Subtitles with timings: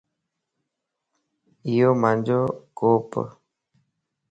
[1.67, 2.41] ايو مانجو
[2.77, 3.09] ڪوپ